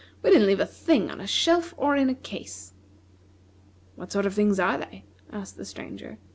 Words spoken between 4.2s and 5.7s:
of things are they," asked the